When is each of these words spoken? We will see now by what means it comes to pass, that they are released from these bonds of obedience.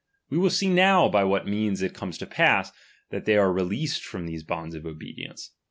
We 0.31 0.37
will 0.39 0.49
see 0.49 0.67
now 0.67 1.09
by 1.09 1.23
what 1.25 1.45
means 1.45 1.83
it 1.83 1.93
comes 1.93 2.17
to 2.17 2.25
pass, 2.25 2.71
that 3.11 3.25
they 3.25 3.37
are 3.37 3.53
released 3.53 4.03
from 4.03 4.25
these 4.25 4.41
bonds 4.41 4.73
of 4.73 4.83
obedience. 4.87 5.51